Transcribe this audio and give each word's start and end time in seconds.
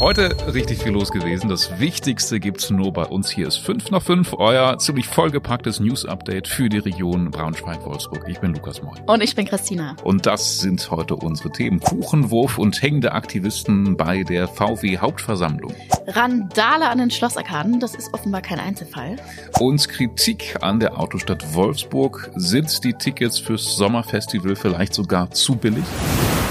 Heute 0.00 0.36
richtig 0.54 0.78
viel 0.78 0.92
los 0.92 1.10
gewesen. 1.10 1.48
Das 1.48 1.80
Wichtigste 1.80 2.38
gibt's 2.38 2.70
nur 2.70 2.92
bei 2.92 3.02
uns. 3.02 3.30
Hier 3.30 3.48
ist 3.48 3.56
5 3.56 3.90
nach 3.90 4.00
5, 4.00 4.34
euer 4.34 4.78
ziemlich 4.78 5.08
vollgepacktes 5.08 5.80
News-Update 5.80 6.46
für 6.46 6.68
die 6.68 6.78
Region 6.78 7.32
Braunschweig-Wolfsburg. 7.32 8.24
Ich 8.28 8.38
bin 8.38 8.54
Lukas 8.54 8.80
Moll. 8.80 8.96
Und 9.06 9.24
ich 9.24 9.34
bin 9.34 9.46
Christina. 9.46 9.96
Und 10.04 10.24
das 10.24 10.60
sind 10.60 10.88
heute 10.92 11.16
unsere 11.16 11.50
Themen. 11.50 11.80
Kuchenwurf 11.80 12.58
und 12.58 12.80
hängende 12.80 13.10
Aktivisten 13.10 13.96
bei 13.96 14.22
der 14.22 14.46
VW-Hauptversammlung. 14.46 15.74
Randale 16.06 16.88
an 16.88 16.98
den 16.98 17.10
Schlossarkaden, 17.10 17.80
das 17.80 17.96
ist 17.96 18.14
offenbar 18.14 18.42
kein 18.42 18.60
Einzelfall. 18.60 19.16
Und 19.58 19.88
Kritik 19.88 20.58
an 20.60 20.78
der 20.78 20.96
Autostadt 21.00 21.54
Wolfsburg. 21.54 22.30
Sind 22.36 22.84
die 22.84 22.92
Tickets 22.92 23.40
fürs 23.40 23.74
Sommerfestival 23.74 24.54
vielleicht 24.54 24.94
sogar 24.94 25.32
zu 25.32 25.56
billig? 25.56 25.84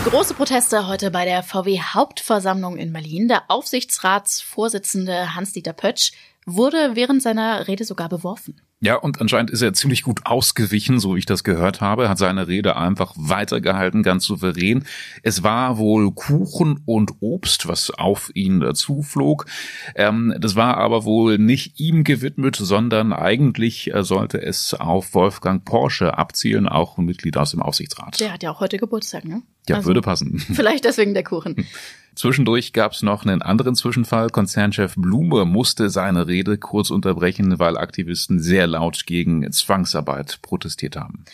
Große 0.09 0.35
Proteste 0.35 0.87
heute 0.87 1.11
bei 1.11 1.25
der 1.25 1.43
VW-Hauptversammlung 1.43 2.77
in 2.77 2.93
Berlin. 2.93 3.27
Der 3.27 3.51
Aufsichtsratsvorsitzende 3.51 5.35
Hans-Dieter 5.35 5.73
Pötsch 5.73 6.13
wurde 6.45 6.95
während 6.95 7.21
seiner 7.21 7.67
Rede 7.67 7.83
sogar 7.83 8.07
beworfen. 8.07 8.61
Ja, 8.79 8.95
und 8.95 9.19
anscheinend 9.21 9.49
ist 9.49 9.63
er 9.63 9.73
ziemlich 9.73 10.03
gut 10.03 10.25
ausgewichen, 10.25 10.99
so 10.99 11.15
wie 11.15 11.19
ich 11.19 11.25
das 11.25 11.43
gehört 11.43 11.81
habe, 11.81 12.09
hat 12.09 12.19
seine 12.19 12.47
Rede 12.47 12.75
einfach 12.75 13.13
weitergehalten, 13.15 14.03
ganz 14.03 14.25
souverän. 14.25 14.85
Es 15.23 15.41
war 15.41 15.79
wohl 15.79 16.11
Kuchen 16.11 16.81
und 16.85 17.13
Obst, 17.19 17.67
was 17.67 17.89
auf 17.89 18.29
ihn 18.35 18.63
zuflog. 18.75 19.47
Ähm, 19.95 20.35
das 20.39 20.55
war 20.55 20.77
aber 20.77 21.05
wohl 21.05 21.39
nicht 21.39 21.79
ihm 21.79 22.03
gewidmet, 22.03 22.55
sondern 22.55 23.13
eigentlich 23.13 23.91
äh, 23.95 24.03
sollte 24.03 24.39
es 24.39 24.75
auf 24.75 25.15
Wolfgang 25.15 25.65
Porsche 25.65 26.15
abzielen, 26.15 26.67
auch 26.67 26.99
ein 26.99 27.05
Mitglied 27.05 27.35
aus 27.37 27.51
dem 27.51 27.63
Aufsichtsrat. 27.63 28.19
Der 28.19 28.31
hat 28.31 28.43
ja 28.43 28.51
auch 28.51 28.59
heute 28.59 28.77
Geburtstag, 28.77 29.25
ne? 29.25 29.41
Ja, 29.67 29.77
also, 29.77 29.87
würde 29.87 30.01
passen. 30.01 30.37
Vielleicht 30.53 30.85
deswegen 30.85 31.15
der 31.15 31.23
Kuchen. 31.23 31.65
Zwischendurch 32.17 32.73
gab 32.73 32.93
es 32.93 33.03
noch 33.03 33.25
einen 33.25 33.43
anderen 33.43 33.75
Zwischenfall. 33.75 34.31
Konzernchef 34.31 34.95
Blume 34.95 35.45
musste 35.45 35.91
seine 35.91 36.25
Rede 36.25 36.57
kurz 36.57 36.89
unterbrechen, 36.89 37.59
weil 37.59 37.77
Aktivisten 37.77 38.39
sehr 38.39 38.65
laut 38.65 39.05
gegen 39.05 39.51
Zwangsarbeit 39.51 40.39
protestiert 40.41 40.95
haben. 40.95 41.25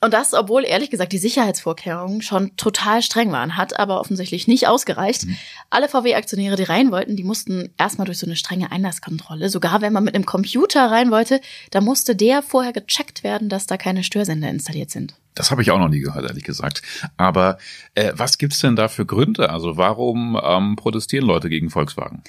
Und 0.00 0.14
das, 0.14 0.34
obwohl 0.34 0.64
ehrlich 0.64 0.90
gesagt 0.90 1.12
die 1.12 1.18
Sicherheitsvorkehrungen 1.18 2.22
schon 2.22 2.56
total 2.56 3.02
streng 3.02 3.32
waren, 3.32 3.56
hat 3.56 3.80
aber 3.80 3.98
offensichtlich 3.98 4.46
nicht 4.46 4.68
ausgereicht. 4.68 5.26
Mhm. 5.26 5.36
Alle 5.70 5.88
VW-Aktionäre, 5.88 6.54
die 6.54 6.62
rein 6.62 6.92
wollten, 6.92 7.16
die 7.16 7.24
mussten 7.24 7.70
erstmal 7.76 8.04
durch 8.04 8.18
so 8.18 8.26
eine 8.26 8.36
strenge 8.36 8.70
Einlasskontrolle. 8.70 9.48
Sogar 9.48 9.80
wenn 9.80 9.92
man 9.92 10.04
mit 10.04 10.14
einem 10.14 10.24
Computer 10.24 10.88
rein 10.88 11.10
wollte, 11.10 11.40
da 11.72 11.80
musste 11.80 12.14
der 12.14 12.42
vorher 12.42 12.72
gecheckt 12.72 13.24
werden, 13.24 13.48
dass 13.48 13.66
da 13.66 13.76
keine 13.76 14.04
Störsender 14.04 14.48
installiert 14.48 14.92
sind. 14.92 15.16
Das 15.38 15.52
habe 15.52 15.62
ich 15.62 15.70
auch 15.70 15.78
noch 15.78 15.88
nie 15.88 16.00
gehört, 16.00 16.24
ehrlich 16.24 16.42
gesagt. 16.42 16.82
Aber 17.16 17.58
äh, 17.94 18.12
was 18.14 18.38
gibt's 18.38 18.58
denn 18.58 18.74
da 18.74 18.88
für 18.88 19.06
Gründe? 19.06 19.50
Also 19.50 19.76
warum 19.76 20.38
ähm, 20.42 20.74
protestieren 20.74 21.26
Leute 21.26 21.48
gegen 21.48 21.70
Volkswagen? 21.70 22.24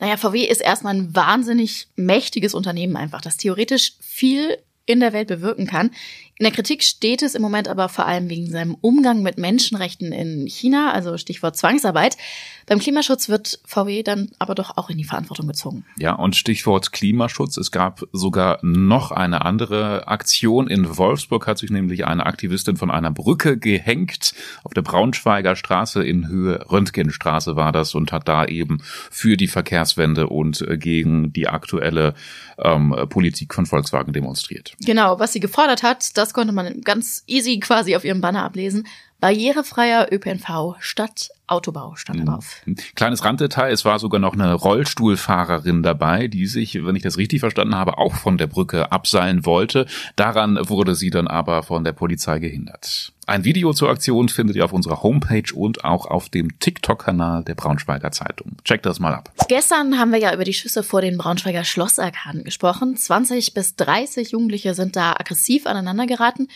Naja, 0.00 0.16
VW 0.16 0.42
ist 0.44 0.60
erstmal 0.60 0.94
ein 0.94 1.14
wahnsinnig 1.14 1.86
mächtiges 1.94 2.54
Unternehmen 2.54 2.96
einfach, 2.96 3.20
das 3.20 3.36
theoretisch 3.36 3.92
viel 4.00 4.58
in 4.84 4.98
der 4.98 5.12
Welt 5.12 5.28
bewirken 5.28 5.68
kann. 5.68 5.92
In 6.40 6.44
der 6.44 6.52
Kritik 6.52 6.82
steht 6.82 7.20
es 7.20 7.34
im 7.34 7.42
Moment 7.42 7.68
aber 7.68 7.90
vor 7.90 8.06
allem 8.06 8.30
wegen 8.30 8.46
seinem 8.46 8.74
Umgang 8.80 9.20
mit 9.20 9.36
Menschenrechten 9.36 10.10
in 10.10 10.46
China, 10.46 10.90
also 10.90 11.18
Stichwort 11.18 11.54
Zwangsarbeit. 11.54 12.16
Beim 12.64 12.78
Klimaschutz 12.78 13.28
wird 13.28 13.60
VW 13.66 14.02
dann 14.02 14.30
aber 14.38 14.54
doch 14.54 14.78
auch 14.78 14.88
in 14.88 14.96
die 14.96 15.04
Verantwortung 15.04 15.48
gezogen. 15.48 15.84
Ja, 15.98 16.14
und 16.14 16.36
Stichwort 16.36 16.92
Klimaschutz. 16.92 17.58
Es 17.58 17.70
gab 17.70 18.04
sogar 18.12 18.58
noch 18.62 19.10
eine 19.10 19.44
andere 19.44 20.08
Aktion. 20.08 20.68
In 20.68 20.96
Wolfsburg 20.96 21.46
hat 21.46 21.58
sich 21.58 21.68
nämlich 21.68 22.06
eine 22.06 22.24
Aktivistin 22.24 22.78
von 22.78 22.90
einer 22.90 23.10
Brücke 23.10 23.58
gehängt. 23.58 24.32
Auf 24.64 24.72
der 24.72 24.80
Braunschweiger 24.80 25.56
Straße 25.56 26.02
in 26.02 26.28
Höhe 26.28 26.64
Röntgenstraße 26.70 27.54
war 27.54 27.72
das 27.72 27.94
und 27.94 28.12
hat 28.12 28.28
da 28.28 28.46
eben 28.46 28.78
für 29.10 29.36
die 29.36 29.48
Verkehrswende 29.48 30.28
und 30.28 30.64
gegen 30.78 31.34
die 31.34 31.48
aktuelle 31.48 32.14
ähm, 32.56 32.96
Politik 33.10 33.52
von 33.52 33.66
Volkswagen 33.66 34.14
demonstriert. 34.14 34.74
Genau, 34.86 35.18
was 35.18 35.34
sie 35.34 35.40
gefordert 35.40 35.82
hat, 35.82 36.16
das 36.16 36.29
konnte 36.32 36.52
man 36.52 36.80
ganz 36.82 37.24
easy 37.26 37.58
quasi 37.60 37.96
auf 37.96 38.04
ihrem 38.04 38.20
Banner 38.20 38.44
ablesen. 38.44 38.86
Barrierefreier 39.20 40.08
ÖPNV 40.10 40.76
statt 40.80 41.30
Autobau 41.50 41.96
stand 41.96 42.26
drauf. 42.26 42.62
Mhm. 42.64 42.76
Kleines 42.94 43.24
Randdetail, 43.24 43.72
es 43.72 43.84
war 43.84 43.98
sogar 43.98 44.20
noch 44.20 44.34
eine 44.34 44.54
Rollstuhlfahrerin 44.54 45.82
dabei, 45.82 46.28
die 46.28 46.46
sich, 46.46 46.84
wenn 46.84 46.94
ich 46.94 47.02
das 47.02 47.18
richtig 47.18 47.40
verstanden 47.40 47.74
habe, 47.74 47.98
auch 47.98 48.14
von 48.14 48.38
der 48.38 48.46
Brücke 48.46 48.92
abseilen 48.92 49.44
wollte. 49.44 49.86
Daran 50.14 50.58
wurde 50.68 50.94
sie 50.94 51.10
dann 51.10 51.26
aber 51.26 51.62
von 51.64 51.82
der 51.82 51.92
Polizei 51.92 52.38
gehindert. 52.38 53.12
Ein 53.26 53.44
Video 53.44 53.72
zur 53.72 53.90
Aktion 53.90 54.28
findet 54.28 54.56
ihr 54.56 54.64
auf 54.64 54.72
unserer 54.72 55.02
Homepage 55.02 55.54
und 55.54 55.84
auch 55.84 56.06
auf 56.06 56.28
dem 56.28 56.58
TikTok-Kanal 56.58 57.44
der 57.44 57.54
Braunschweiger 57.54 58.10
Zeitung. 58.10 58.56
Checkt 58.64 58.86
das 58.86 58.98
mal 58.98 59.14
ab. 59.14 59.30
Gestern 59.48 59.98
haben 59.98 60.12
wir 60.12 60.18
ja 60.18 60.34
über 60.34 60.44
die 60.44 60.52
Schüsse 60.52 60.82
vor 60.82 61.00
den 61.00 61.18
Braunschweiger 61.18 61.64
Schlossarkaden 61.64 62.44
gesprochen. 62.44 62.96
20 62.96 63.54
bis 63.54 63.76
30 63.76 64.32
Jugendliche 64.32 64.74
sind 64.74 64.96
da 64.96 65.12
aggressiv 65.12 65.66
aneinander 65.66 66.06
geraten 66.06 66.48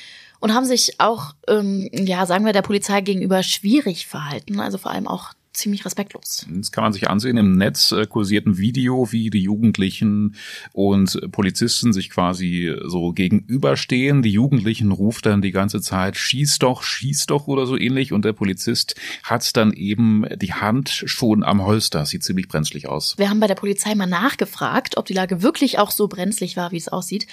und 0.45 0.53
haben 0.53 0.67
sich 0.67 1.01
auch, 1.01 1.35
ähm, 1.49 1.89
ja, 1.91 2.27
sagen 2.27 2.45
wir, 2.45 2.53
der 2.53 2.61
Polizei 2.61 3.01
gegenüber 3.01 3.43
schwierig 3.43 4.07
verhalten. 4.07 4.61
Also 4.61 4.77
vor 4.77 4.91
allem 4.91 5.09
auch 5.09 5.33
ziemlich 5.55 5.87
respektlos. 5.87 6.45
Das 6.51 6.71
kann 6.71 6.85
man 6.85 6.93
sich 6.93 7.09
ansehen. 7.09 7.39
Im 7.39 7.57
Netz 7.57 7.93
äh, 7.93 8.05
kursiert 8.05 8.45
ein 8.45 8.59
Video, 8.59 9.11
wie 9.11 9.31
die 9.31 9.41
Jugendlichen 9.41 10.35
und 10.75 11.19
Polizisten 11.33 11.95
sich 11.95 12.11
quasi 12.11 12.77
so 12.85 13.13
gegenüberstehen. 13.13 14.21
Die 14.21 14.33
Jugendlichen 14.33 14.93
ruft 14.93 15.25
dann 15.25 15.41
die 15.41 15.51
ganze 15.51 15.81
Zeit, 15.81 16.19
schieß 16.19 16.59
doch, 16.59 16.83
schieß 16.83 17.25
doch 17.25 17.47
oder 17.47 17.65
so 17.65 17.79
ähnlich. 17.79 18.13
Und 18.13 18.27
der 18.27 18.35
Polizist 18.35 18.97
hat 19.23 19.57
dann 19.57 19.73
eben 19.73 20.27
die 20.37 20.53
Hand 20.53 20.91
schon 20.91 21.43
am 21.43 21.65
Holster. 21.65 22.05
Sieht 22.05 22.23
ziemlich 22.23 22.49
brenzlig 22.49 22.87
aus. 22.87 23.17
Wir 23.17 23.31
haben 23.31 23.41
bei 23.41 23.47
der 23.47 23.55
Polizei 23.55 23.95
mal 23.95 24.05
nachgefragt, 24.05 24.99
ob 24.99 25.07
die 25.07 25.15
Lage 25.15 25.41
wirklich 25.41 25.79
auch 25.79 25.91
so 25.91 26.07
brenzlig 26.07 26.59
war, 26.59 26.71
wie 26.71 26.77
es 26.77 26.89
aussieht. 26.89 27.27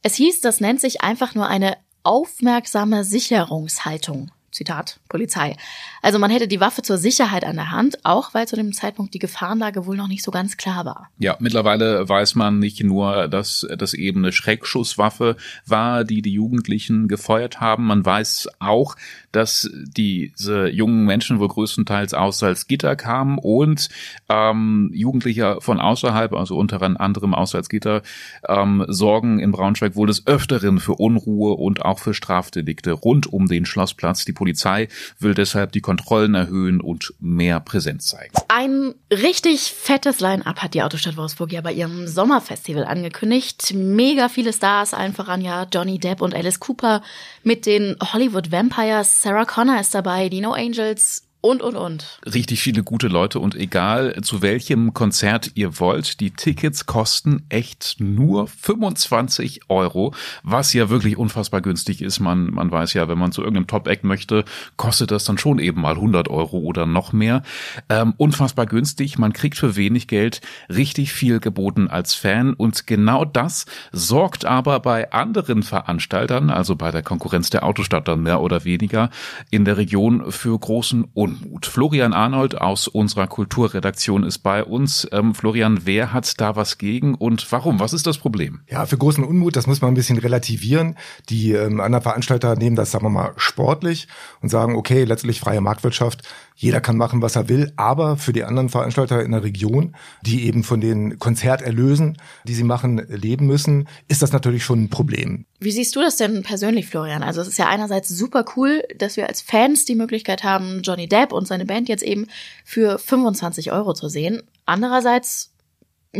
Es 0.00 0.14
hieß, 0.14 0.40
das 0.40 0.60
nennt 0.60 0.80
sich 0.80 1.02
einfach 1.02 1.34
nur 1.34 1.48
eine 1.48 1.76
aufmerksame 2.06 3.04
Sicherungshaltung. 3.04 4.30
Zitat 4.56 4.98
Polizei. 5.08 5.56
Also 6.02 6.18
man 6.18 6.30
hätte 6.30 6.48
die 6.48 6.60
Waffe 6.60 6.82
zur 6.82 6.98
Sicherheit 6.98 7.44
an 7.44 7.56
der 7.56 7.70
Hand, 7.70 8.04
auch 8.04 8.34
weil 8.34 8.48
zu 8.48 8.56
dem 8.56 8.72
Zeitpunkt 8.72 9.14
die 9.14 9.18
Gefahrenlage 9.18 9.86
wohl 9.86 9.96
noch 9.96 10.08
nicht 10.08 10.22
so 10.22 10.30
ganz 10.30 10.56
klar 10.56 10.84
war. 10.84 11.10
Ja, 11.18 11.36
mittlerweile 11.38 12.08
weiß 12.08 12.34
man 12.34 12.58
nicht 12.58 12.82
nur, 12.82 13.28
dass 13.28 13.66
das 13.76 13.94
eben 13.94 14.20
eine 14.20 14.32
Schreckschusswaffe 14.32 15.36
war, 15.66 16.04
die 16.04 16.22
die 16.22 16.32
Jugendlichen 16.32 17.08
gefeuert 17.08 17.60
haben. 17.60 17.86
Man 17.86 18.04
weiß 18.04 18.48
auch, 18.58 18.96
dass 19.32 19.70
diese 19.72 20.68
jungen 20.68 21.04
Menschen 21.04 21.38
wohl 21.38 21.48
größtenteils 21.48 22.14
aus 22.14 22.38
Salzgitter 22.38 22.96
kamen 22.96 23.38
und 23.38 23.88
ähm, 24.28 24.90
Jugendliche 24.94 25.58
von 25.60 25.80
außerhalb, 25.80 26.32
also 26.32 26.56
unter 26.56 26.80
anderem 26.82 27.34
aus 27.34 27.50
Salzgitter, 27.50 28.02
ähm, 28.48 28.84
sorgen 28.88 29.38
in 29.38 29.52
Braunschweig 29.52 29.96
wohl 29.96 30.06
des 30.06 30.26
Öfteren 30.26 30.80
für 30.80 30.94
Unruhe 30.94 31.54
und 31.54 31.84
auch 31.84 31.98
für 31.98 32.14
Strafdelikte 32.14 32.92
rund 32.92 33.30
um 33.30 33.46
den 33.46 33.66
Schlossplatz. 33.66 34.24
Die 34.24 34.32
Polizei 34.46 34.86
will 35.18 35.34
deshalb 35.34 35.72
die 35.72 35.80
Kontrollen 35.80 36.34
erhöhen 36.36 36.80
und 36.80 37.12
mehr 37.18 37.58
Präsenz 37.58 38.06
zeigen. 38.06 38.32
Ein 38.46 38.94
richtig 39.10 39.72
fettes 39.72 40.20
Line-up 40.20 40.62
hat 40.62 40.74
die 40.74 40.84
Autostadt 40.84 41.16
Wolfsburg 41.16 41.52
ja 41.52 41.60
bei 41.62 41.72
ihrem 41.72 42.06
Sommerfestival 42.06 42.84
angekündigt. 42.84 43.74
Mega 43.74 44.28
viele 44.28 44.52
Stars, 44.52 44.94
allen 44.94 45.14
voran 45.14 45.40
ja 45.40 45.66
Johnny 45.72 45.98
Depp 45.98 46.20
und 46.20 46.32
Alice 46.32 46.60
Cooper 46.60 47.02
mit 47.42 47.66
den 47.66 47.96
Hollywood 48.12 48.52
Vampires. 48.52 49.20
Sarah 49.20 49.44
Connor 49.44 49.80
ist 49.80 49.94
dabei, 49.94 50.28
Dino 50.28 50.52
Angels, 50.52 51.25
und, 51.46 51.62
und, 51.62 51.76
und. 51.76 52.18
Richtig 52.26 52.60
viele 52.60 52.82
gute 52.82 53.06
Leute 53.06 53.38
und 53.38 53.54
egal 53.54 54.20
zu 54.22 54.42
welchem 54.42 54.94
Konzert 54.94 55.52
ihr 55.54 55.78
wollt, 55.78 56.18
die 56.18 56.32
Tickets 56.32 56.86
kosten 56.86 57.44
echt 57.50 57.96
nur 58.00 58.48
25 58.48 59.60
Euro, 59.68 60.12
was 60.42 60.72
ja 60.72 60.90
wirklich 60.90 61.16
unfassbar 61.16 61.60
günstig 61.60 62.02
ist. 62.02 62.18
Man, 62.18 62.52
man 62.52 62.72
weiß 62.72 62.94
ja, 62.94 63.08
wenn 63.08 63.18
man 63.18 63.30
zu 63.30 63.42
irgendeinem 63.42 63.68
Top-Act 63.68 64.02
möchte, 64.02 64.44
kostet 64.76 65.12
das 65.12 65.22
dann 65.22 65.38
schon 65.38 65.60
eben 65.60 65.80
mal 65.80 65.94
100 65.94 66.28
Euro 66.28 66.58
oder 66.58 66.84
noch 66.84 67.12
mehr. 67.12 67.44
Ähm, 67.88 68.14
unfassbar 68.16 68.66
günstig. 68.66 69.16
Man 69.16 69.32
kriegt 69.32 69.56
für 69.56 69.76
wenig 69.76 70.08
Geld 70.08 70.40
richtig 70.68 71.12
viel 71.12 71.38
geboten 71.38 71.86
als 71.86 72.14
Fan 72.14 72.54
und 72.54 72.88
genau 72.88 73.24
das 73.24 73.66
sorgt 73.92 74.44
aber 74.44 74.80
bei 74.80 75.12
anderen 75.12 75.62
Veranstaltern, 75.62 76.50
also 76.50 76.74
bei 76.74 76.90
der 76.90 77.04
Konkurrenz 77.04 77.50
der 77.50 77.62
Autostadt 77.62 78.08
dann 78.08 78.24
mehr 78.24 78.40
oder 78.40 78.64
weniger, 78.64 79.10
in 79.50 79.64
der 79.64 79.76
Region 79.76 80.32
für 80.32 80.58
großen 80.58 81.04
Unmut. 81.14 81.35
Unmut. 81.42 81.66
Florian 81.66 82.12
Arnold 82.12 82.60
aus 82.60 82.88
unserer 82.88 83.26
Kulturredaktion 83.26 84.24
ist 84.24 84.38
bei 84.38 84.64
uns. 84.64 85.06
Ähm, 85.12 85.34
Florian, 85.34 85.80
wer 85.84 86.12
hat 86.12 86.40
da 86.40 86.56
was 86.56 86.78
gegen 86.78 87.14
und 87.14 87.50
warum? 87.50 87.80
Was 87.80 87.92
ist 87.92 88.06
das 88.06 88.18
Problem? 88.18 88.60
Ja, 88.68 88.86
für 88.86 88.98
großen 88.98 89.24
Unmut, 89.24 89.56
das 89.56 89.66
muss 89.66 89.80
man 89.80 89.92
ein 89.92 89.94
bisschen 89.94 90.18
relativieren. 90.18 90.96
Die 91.28 91.52
ähm, 91.52 91.80
anderen 91.80 92.02
Veranstalter 92.02 92.56
nehmen 92.56 92.76
das, 92.76 92.90
sagen 92.90 93.04
wir 93.04 93.10
mal, 93.10 93.32
sportlich 93.36 94.08
und 94.42 94.48
sagen, 94.48 94.76
okay, 94.76 95.04
letztlich 95.04 95.40
freie 95.40 95.60
Marktwirtschaft, 95.60 96.22
jeder 96.54 96.80
kann 96.80 96.96
machen, 96.96 97.22
was 97.22 97.36
er 97.36 97.48
will, 97.48 97.72
aber 97.76 98.16
für 98.16 98.32
die 98.32 98.44
anderen 98.44 98.70
Veranstalter 98.70 99.22
in 99.22 99.32
der 99.32 99.44
Region, 99.44 99.94
die 100.22 100.46
eben 100.46 100.64
von 100.64 100.80
den 100.80 101.18
Konzerterlösen, 101.18 102.16
die 102.44 102.54
sie 102.54 102.64
machen, 102.64 102.98
leben 103.08 103.46
müssen, 103.46 103.88
ist 104.08 104.22
das 104.22 104.32
natürlich 104.32 104.64
schon 104.64 104.84
ein 104.84 104.90
Problem. 104.90 105.44
Wie 105.58 105.72
siehst 105.72 105.96
du 105.96 106.00
das 106.00 106.16
denn 106.16 106.42
persönlich, 106.42 106.86
Florian? 106.86 107.22
Also 107.22 107.40
es 107.40 107.48
ist 107.48 107.58
ja 107.58 107.68
einerseits 107.68 108.08
super 108.08 108.44
cool, 108.56 108.82
dass 108.98 109.16
wir 109.16 109.26
als 109.26 109.40
Fans 109.40 109.84
die 109.84 109.94
Möglichkeit 109.94 110.44
haben, 110.44 110.82
Johnny 110.82 111.08
Depp 111.08 111.32
und 111.32 111.48
seine 111.48 111.64
Band 111.64 111.88
jetzt 111.88 112.02
eben 112.02 112.26
für 112.64 112.98
25 112.98 113.72
Euro 113.72 113.94
zu 113.94 114.08
sehen. 114.08 114.42
Andererseits 114.66 115.52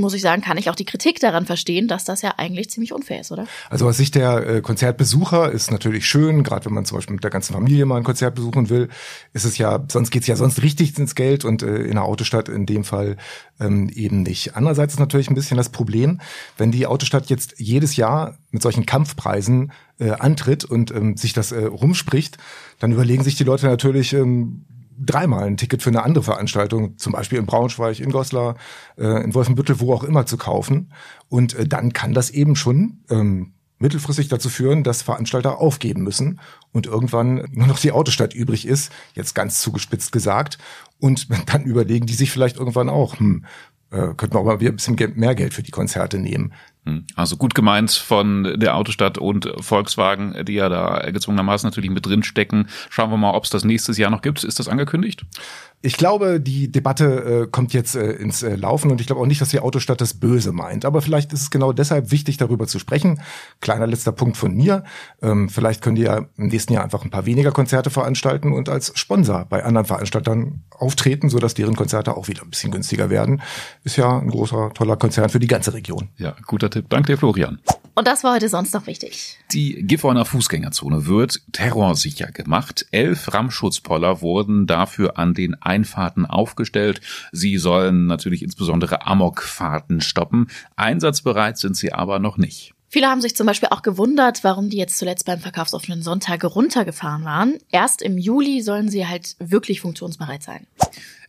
muss 0.00 0.14
ich 0.14 0.22
sagen, 0.22 0.43
kann 0.43 0.58
ich 0.58 0.70
auch 0.70 0.75
die 0.75 0.84
Kritik 0.84 1.20
daran 1.20 1.46
verstehen, 1.46 1.88
dass 1.88 2.04
das 2.04 2.22
ja 2.22 2.34
eigentlich 2.37 2.70
ziemlich 2.70 2.93
unfair 2.93 3.20
ist, 3.20 3.32
oder? 3.32 3.46
Also 3.70 3.88
aus 3.88 3.96
Sicht 3.96 4.14
der 4.14 4.46
äh, 4.46 4.60
Konzertbesucher 4.60 5.50
ist 5.50 5.70
natürlich 5.70 6.06
schön, 6.06 6.43
gerade 6.43 6.66
wenn 6.66 6.75
man 6.75 6.84
zum 6.84 6.98
Beispiel 6.98 7.14
mit 7.14 7.25
der 7.25 7.31
ganzen 7.31 7.52
Familie 7.52 7.87
mal 7.87 7.96
ein 7.96 8.04
Konzert 8.04 8.34
besuchen 8.34 8.70
will, 8.70 8.88
ist 9.32 9.44
es 9.44 9.58
ja, 9.58 9.84
sonst 9.90 10.10
geht's 10.10 10.26
ja 10.26 10.37
sonst 10.37 10.62
richtig 10.62 10.98
ins 10.98 11.14
Geld 11.14 11.44
und 11.44 11.62
äh, 11.62 11.76
in 11.82 11.94
der 11.94 12.04
Autostadt 12.04 12.48
in 12.48 12.66
dem 12.66 12.84
Fall 12.84 13.16
ähm, 13.60 13.88
eben 13.88 14.22
nicht. 14.22 14.56
Andererseits 14.56 14.94
ist 14.94 15.00
natürlich 15.00 15.31
ein 15.31 15.34
bisschen 15.34 15.56
das 15.56 15.70
Problem, 15.70 16.20
wenn 16.56 16.72
die 16.72 16.87
Autostadt 16.87 17.26
jetzt 17.26 17.54
jedes 17.58 17.96
Jahr 17.96 18.38
mit 18.50 18.62
solchen 18.62 18.87
Kampfpreisen 18.87 19.72
äh, 19.99 20.10
antritt 20.10 20.64
und 20.64 20.90
ähm, 20.90 21.16
sich 21.16 21.32
das 21.32 21.52
äh, 21.52 21.64
rumspricht, 21.64 22.38
dann 22.78 22.92
überlegen 22.92 23.25
sich 23.25 23.37
die 23.37 23.44
Leute 23.44 23.66
natürlich, 23.66 24.12
ähm, 24.12 24.64
dreimal 24.98 25.44
ein 25.44 25.56
Ticket 25.56 25.82
für 25.82 25.90
eine 25.90 26.02
andere 26.02 26.25
Veranstaltung, 26.25 26.98
zum 26.98 27.12
Beispiel 27.12 27.38
in 27.38 27.46
Braunschweig, 27.46 28.00
in 28.00 28.10
Goslar, 28.10 28.56
äh, 28.96 29.22
in 29.25 29.34
Wolfenbüttel, 29.34 29.81
wo 29.81 29.93
auch 29.93 30.04
immer 30.04 30.26
zu 30.26 30.37
kaufen. 30.37 30.93
Und 31.28 31.54
äh, 31.54 31.66
dann 31.66 31.93
kann 31.93 32.14
das 32.14 32.31
eben 32.31 32.56
schon 32.56 33.04
ähm, 33.10 33.52
mittelfristig 33.78 34.28
dazu 34.28 34.48
führen, 34.48 34.84
dass 34.84 35.02
Veranstalter 35.02 35.58
aufgeben 35.58 36.02
müssen 36.02 36.40
und 36.72 36.87
irgendwann 36.87 37.46
nur 37.52 37.66
noch 37.66 37.78
die 37.78 37.93
Autostadt 37.93 38.34
übrig 38.34 38.66
ist, 38.66 38.90
jetzt 39.14 39.34
ganz 39.34 39.60
zugespitzt 39.60 40.12
gesagt. 40.12 40.58
Und 40.99 41.28
dann 41.46 41.64
überlegen 41.64 42.06
die 42.06 42.14
sich 42.14 42.31
vielleicht 42.31 42.56
irgendwann 42.56 42.88
auch, 42.88 43.19
hm, 43.19 43.44
äh, 43.90 44.14
könnten 44.14 44.34
wir 44.34 44.40
auch 44.40 44.44
mal 44.44 44.60
wieder 44.60 44.72
ein 44.72 44.76
bisschen 44.76 44.96
mehr 45.16 45.34
Geld 45.34 45.54
für 45.54 45.62
die 45.62 45.70
Konzerte 45.70 46.19
nehmen. 46.19 46.52
Hm. 46.87 47.05
Also 47.17 47.37
gut 47.37 47.55
gemeint 47.55 47.91
von 47.91 48.55
der 48.59 48.77
Autostadt 48.77 49.19
und 49.19 49.53
Volkswagen, 49.59 50.44
die 50.44 50.55
ja 50.55 50.69
da 50.69 51.11
gezwungenermaßen 51.11 51.67
natürlich 51.67 51.91
mit 51.91 52.06
drin 52.06 52.23
stecken. 52.23 52.69
Schauen 52.91 53.11
wir 53.11 53.17
mal, 53.17 53.33
ob 53.33 53.44
es 53.44 53.50
das 53.50 53.65
nächstes 53.65 53.99
Jahr 53.99 54.11
noch 54.11 54.23
gibt. 54.23 54.44
Ist 54.44 54.61
das 54.61 54.69
angekündigt? 54.69 55.27
Ich 55.83 55.97
glaube, 55.97 56.41
die 56.41 56.73
Debatte 56.73 57.44
äh, 57.44 57.47
kommt 57.49 57.73
jetzt 57.73 57.94
äh, 57.97 58.12
ins 58.12 58.43
äh, 58.43 58.56
Laufen 58.56 58.91
und 58.91 59.00
ich 59.00 59.06
glaube 59.06 59.21
auch 59.21 59.27
nicht, 59.27 59.41
dass 59.41 59.50
die 59.50 59.61
Autostadt 59.61 60.00
das 60.00 60.15
Böse 60.15 60.50
meint. 60.53 60.85
Aber 60.85 61.03
vielleicht 61.03 61.33
ist 61.33 61.43
es 61.43 61.50
genau 61.50 61.73
deshalb 61.73 62.11
wichtig, 62.11 62.38
darüber 62.38 62.67
zu 62.67 62.79
sprechen. 62.79 63.21
Kleiner 63.61 63.87
letzter 63.87 64.12
Punkt 64.12 64.37
von 64.37 64.55
mir. 64.55 64.85
Ähm, 65.23 65.49
vielleicht 65.49 65.83
können 65.83 65.97
die 65.97 66.03
ja 66.03 66.27
im 66.37 66.49
nächsten 66.49 66.73
Jahr 66.73 66.83
einfach 66.83 67.05
ein 67.05 67.11
paar 67.11 67.27
weniger 67.27 67.53
Konzerte 67.53 67.91
veranstalten 67.91 68.53
und 68.53 68.69
als 68.69 68.93
Sponsor 68.99 69.44
bei 69.44 69.65
anderen 69.65 69.87
Veranstaltern 69.87 70.65
auftreten, 70.71 71.29
sodass 71.29 71.55
deren 71.55 71.77
Konzerte 71.77 72.17
auch 72.17 72.29
wieder 72.29 72.43
ein 72.43 72.50
bisschen 72.50 72.73
günstiger 72.73 73.11
werden. 73.11 73.43
Ist 73.85 73.97
ja 73.97 74.19
ein 74.19 74.31
großer, 74.31 74.71
toller 74.75 74.97
Konzern 74.97 75.29
für 75.29 75.41
die 75.41 75.47
ganze 75.47 75.75
Region. 75.75 76.09
Ja, 76.17 76.35
guter 76.47 76.71
Tipp. 76.76 76.87
Danke 76.90 77.12
dir, 77.12 77.19
Florian. 77.19 77.58
Und 77.94 78.06
das 78.06 78.23
war 78.23 78.34
heute 78.34 78.50
sonst 78.50 78.75
noch 78.75 78.87
wichtig. 78.87 79.38
Die 79.52 79.82
Gifhorner 79.82 80.26
Fußgängerzone 80.26 81.06
wird 81.06 81.40
terrorsicher 81.52 82.31
gemacht. 82.31 82.84
Elf 82.90 83.32
Rammschutzpoller 83.32 84.20
wurden 84.20 84.67
dafür 84.67 85.19
an 85.19 85.32
den 85.32 85.55
Einfahrten 85.55 86.26
aufgestellt. 86.26 87.00
Sie 87.32 87.56
sollen 87.56 88.06
natürlich 88.06 88.43
insbesondere 88.43 89.06
Amokfahrten 89.06 90.02
stoppen. 90.02 90.49
Einsatzbereit 90.76 91.56
sind 91.56 91.78
sie 91.78 91.94
aber 91.94 92.19
noch 92.19 92.37
nicht. 92.37 92.75
Viele 92.88 93.06
haben 93.06 93.23
sich 93.23 93.34
zum 93.34 93.46
Beispiel 93.46 93.70
auch 93.70 93.81
gewundert, 93.81 94.44
warum 94.44 94.69
die 94.69 94.76
jetzt 94.76 94.99
zuletzt 94.99 95.25
beim 95.25 95.40
verkaufsoffenen 95.40 96.02
Sonntag 96.02 96.44
runtergefahren 96.44 97.25
waren. 97.25 97.55
Erst 97.70 98.02
im 98.02 98.19
Juli 98.19 98.61
sollen 98.61 98.90
sie 98.90 99.06
halt 99.06 99.37
wirklich 99.38 99.81
funktionsbereit 99.81 100.43
sein. 100.43 100.67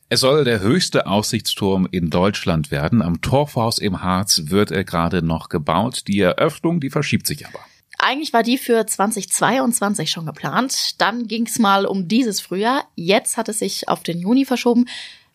Es 0.10 0.22
soll 0.22 0.46
der 0.46 0.62
höchste 0.62 1.06
Aussichtsturm 1.06 1.86
in 1.92 2.10
Deutschland 2.10 2.72
werden. 2.72 3.02
Am 3.02 3.20
Torfhaus 3.20 3.78
im 3.78 4.02
Harz 4.02 4.44
wird 4.46 4.72
er 4.72 4.86
gerade 4.86 5.22
noch 5.22 5.50
gebaut. 5.50 6.04
Die 6.08 6.22
Eröffnung, 6.22 6.80
die 6.80 6.90
verschiebt 6.90 7.28
sich 7.28 7.46
aber. 7.46 7.60
Eigentlich 7.98 8.32
war 8.32 8.42
die 8.42 8.58
für 8.58 8.86
2022 8.86 10.10
schon 10.10 10.26
geplant. 10.26 11.02
Dann 11.02 11.28
ging 11.28 11.46
es 11.46 11.60
mal 11.60 11.86
um 11.86 12.08
dieses 12.08 12.40
Frühjahr. 12.40 12.86
Jetzt 12.96 13.36
hat 13.36 13.50
es 13.50 13.60
sich 13.60 13.90
auf 13.90 14.02
den 14.02 14.20
Juni 14.20 14.46
verschoben. 14.46 14.86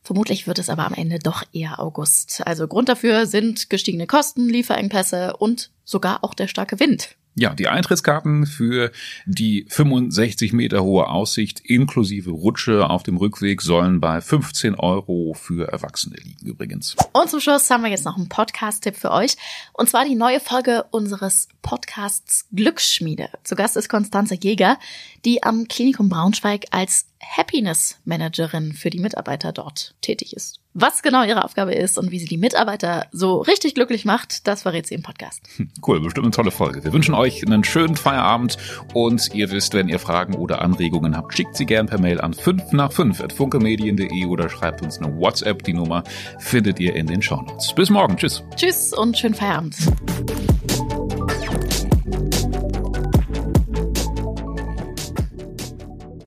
Vermutlich 0.02 0.46
wird 0.46 0.58
es 0.58 0.70
aber 0.70 0.86
am 0.86 0.94
Ende 0.94 1.18
doch 1.18 1.42
eher 1.52 1.78
August. 1.78 2.40
Also 2.46 2.66
Grund 2.66 2.88
dafür 2.88 3.26
sind 3.26 3.68
gestiegene 3.68 4.06
Kosten, 4.06 4.48
Lieferengpässe 4.48 5.36
und 5.36 5.70
sogar 5.84 6.24
auch 6.24 6.32
der 6.32 6.48
starke 6.48 6.80
Wind. 6.80 7.16
Ja, 7.34 7.54
die 7.54 7.68
Eintrittskarten 7.68 8.46
für 8.46 8.92
die 9.24 9.64
65 9.70 10.52
Meter 10.52 10.82
hohe 10.82 11.08
Aussicht 11.08 11.60
inklusive 11.60 12.30
Rutsche 12.30 12.90
auf 12.90 13.02
dem 13.04 13.16
Rückweg 13.16 13.62
sollen 13.62 14.00
bei 14.00 14.20
15 14.20 14.74
Euro 14.74 15.32
für 15.34 15.72
Erwachsene 15.72 16.16
liegen 16.16 16.46
übrigens. 16.46 16.94
Und 17.12 17.30
zum 17.30 17.40
Schluss 17.40 17.70
haben 17.70 17.84
wir 17.84 17.90
jetzt 17.90 18.04
noch 18.04 18.16
einen 18.16 18.28
Podcast-Tipp 18.28 18.96
für 18.96 19.10
euch. 19.10 19.36
Und 19.72 19.88
zwar 19.88 20.04
die 20.04 20.14
neue 20.14 20.40
Folge 20.40 20.84
unseres 20.90 21.48
Podcasts 21.62 22.46
Glücksschmiede. 22.52 23.30
Zu 23.44 23.56
Gast 23.56 23.76
ist 23.76 23.88
Konstanze 23.88 24.34
Jäger, 24.34 24.78
die 25.24 25.42
am 25.42 25.68
Klinikum 25.68 26.10
Braunschweig 26.10 26.66
als 26.70 27.06
Happiness 27.22 27.98
Managerin 28.04 28.74
für 28.74 28.90
die 28.90 29.00
Mitarbeiter 29.00 29.52
dort 29.52 29.94
tätig 30.02 30.34
ist. 30.34 30.61
Was 30.74 31.02
genau 31.02 31.22
ihre 31.22 31.44
Aufgabe 31.44 31.74
ist 31.74 31.98
und 31.98 32.10
wie 32.10 32.18
sie 32.18 32.26
die 32.26 32.38
Mitarbeiter 32.38 33.06
so 33.12 33.38
richtig 33.38 33.74
glücklich 33.74 34.06
macht, 34.06 34.46
das 34.46 34.62
verrät 34.62 34.86
sie 34.86 34.94
im 34.94 35.02
Podcast. 35.02 35.42
Cool, 35.86 36.00
bestimmt 36.00 36.26
eine 36.26 36.32
tolle 36.32 36.50
Folge. 36.50 36.84
Wir 36.84 36.92
wünschen 36.92 37.14
euch 37.14 37.44
einen 37.46 37.64
schönen 37.64 37.96
Feierabend 37.96 38.56
und 38.94 39.34
ihr 39.34 39.50
wisst, 39.50 39.74
wenn 39.74 39.88
ihr 39.88 39.98
Fragen 39.98 40.34
oder 40.34 40.62
Anregungen 40.62 41.16
habt, 41.16 41.34
schickt 41.36 41.56
sie 41.56 41.66
gern 41.66 41.86
per 41.86 42.00
Mail 42.00 42.20
an 42.20 42.32
5 42.34 42.72
nach 42.72 42.92
5 42.92 43.20
at 43.20 43.32
funkemedien.de 43.32 44.24
oder 44.26 44.48
schreibt 44.48 44.82
uns 44.82 44.98
eine 44.98 45.14
WhatsApp. 45.18 45.62
Die 45.64 45.74
Nummer 45.74 46.04
findet 46.38 46.80
ihr 46.80 46.94
in 46.94 47.06
den 47.06 47.20
Shownotes. 47.20 47.74
Bis 47.74 47.90
morgen. 47.90 48.16
Tschüss. 48.16 48.42
Tschüss 48.56 48.92
und 48.92 49.18
schönen 49.18 49.34
Feierabend. 49.34 49.76